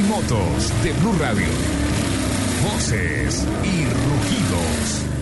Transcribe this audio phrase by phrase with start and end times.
[0.00, 1.48] Y motos de Blue Radio.
[2.62, 5.19] Voces y rugidos.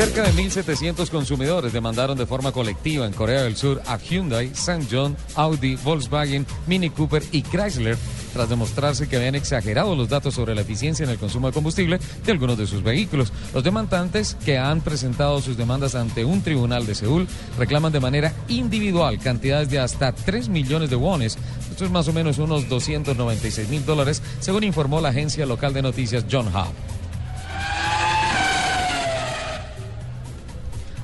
[0.00, 4.50] Cerca de 1.700 consumidores demandaron de forma colectiva en Corea del Sur a Hyundai,
[4.90, 7.98] John, Audi, Volkswagen, Mini Cooper y Chrysler
[8.32, 11.98] tras demostrarse que habían exagerado los datos sobre la eficiencia en el consumo de combustible
[12.24, 13.30] de algunos de sus vehículos.
[13.52, 18.32] Los demandantes que han presentado sus demandas ante un tribunal de Seúl reclaman de manera
[18.48, 21.36] individual cantidades de hasta 3 millones de wones.
[21.70, 25.82] Esto es más o menos unos 296 mil dólares, según informó la agencia local de
[25.82, 26.99] noticias John Hub.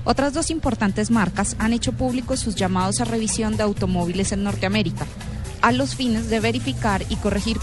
[0.08, 5.04] Otras dos importantes marcas han hecho públicos sus llamados a revisión de automóviles en Norteamérica,
[5.62, 7.58] a los fines de verificar y corregir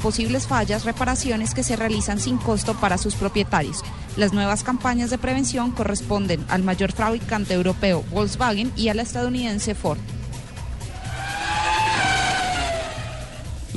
[0.00, 3.82] posibles fallas, reparaciones que se realizan sin costo para sus propietarios.
[4.16, 9.74] Las nuevas campañas de prevención corresponden al mayor fabricante europeo Volkswagen y a la estadounidense
[9.74, 9.98] Ford.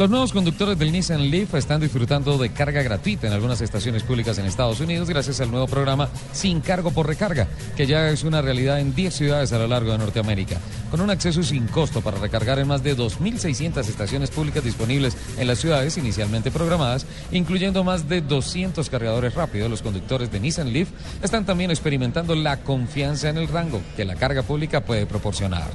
[0.02, 4.36] Los nuevos conductores del Nissan Leaf están disfrutando de carga gratuita en algunas estaciones públicas
[4.40, 8.42] en Estados Unidos gracias al nuevo programa Sin Cargo por Recarga, que ya es una
[8.42, 10.58] realidad en 10 ciudades a lo largo de Norteamérica.
[10.90, 15.46] Con un acceso sin costo para recargar en más de 2.600 estaciones públicas disponibles en
[15.46, 20.90] las ciudades inicialmente programadas, incluyendo más de 200 cargadores rápidos, los conductores de Nissan Leaf
[21.22, 25.70] están también experimentando la confianza en el rango que la carga pública puede proporcionar.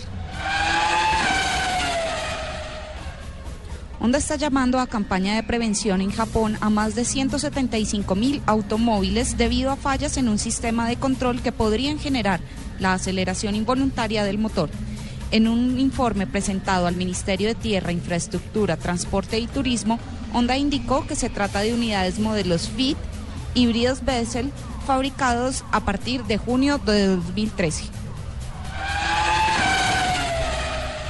[4.06, 9.36] Honda está llamando a campaña de prevención en Japón a más de 175 mil automóviles
[9.36, 12.38] debido a fallas en un sistema de control que podrían generar
[12.78, 14.70] la aceleración involuntaria del motor.
[15.32, 19.98] En un informe presentado al Ministerio de Tierra, Infraestructura, Transporte y Turismo,
[20.32, 22.96] Honda indicó que se trata de unidades modelos Fit,
[23.54, 24.52] híbridos Bessel,
[24.86, 27.95] fabricados a partir de junio de 2013.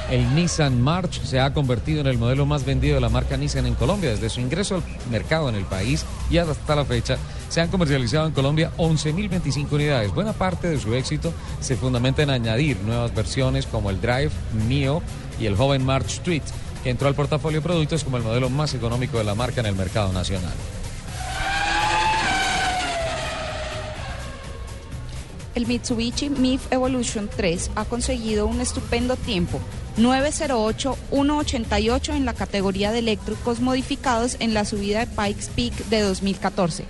[0.09, 3.65] El Nissan March se ha convertido en el modelo más vendido de la marca Nissan
[3.65, 4.11] en Colombia.
[4.11, 7.17] Desde su ingreso al mercado en el país y hasta la fecha
[7.49, 10.13] se han comercializado en Colombia 11.025 unidades.
[10.13, 14.31] Buena parte de su éxito se fundamenta en añadir nuevas versiones como el Drive,
[14.67, 15.01] Mio
[15.41, 16.43] y el joven March Street,
[16.83, 19.67] que entró al portafolio de productos como el modelo más económico de la marca en
[19.67, 20.53] el mercado nacional.
[25.57, 29.59] El Mitsubishi MIF Evolution 3 ha conseguido un estupendo tiempo,
[29.97, 36.85] 908-188 en la categoría de eléctricos modificados en la subida de Pikes Peak de 2014.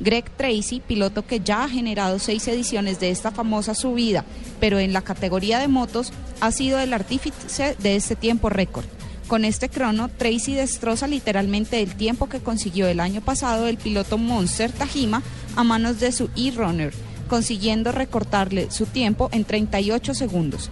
[0.00, 4.26] Greg Tracy, piloto que ya ha generado seis ediciones de esta famosa subida,
[4.60, 8.84] pero en la categoría de motos, ha sido el artífice de este tiempo récord.
[9.28, 14.18] Con este crono, Tracy destroza literalmente el tiempo que consiguió el año pasado el piloto
[14.18, 15.22] Monster Tajima
[15.56, 16.92] a manos de su e-runner
[17.30, 20.68] consiguiendo recortarle su tiempo en 38 segundos.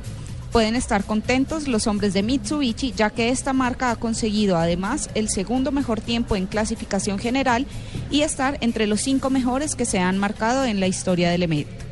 [0.51, 5.29] Pueden estar contentos los hombres de Mitsubishi, ya que esta marca ha conseguido además el
[5.29, 7.67] segundo mejor tiempo en clasificación general
[8.11, 11.88] y estar entre los cinco mejores que se han marcado en la historia del evento.